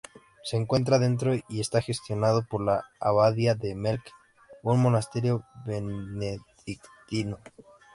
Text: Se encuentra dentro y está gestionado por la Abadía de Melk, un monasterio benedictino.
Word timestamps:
Se 0.43 0.57
encuentra 0.57 0.97
dentro 0.97 1.35
y 1.47 1.59
está 1.59 1.79
gestionado 1.79 2.43
por 2.49 2.59
la 2.63 2.85
Abadía 2.99 3.53
de 3.53 3.75
Melk, 3.75 4.01
un 4.63 4.81
monasterio 4.81 5.43
benedictino. 5.63 7.37